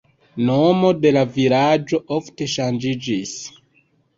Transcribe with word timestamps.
Nomo 0.45 0.89
de 1.01 1.11
la 1.17 1.23
vilaĝo 1.35 2.01
ofte 2.17 2.51
ŝanĝiĝis. 2.57 3.39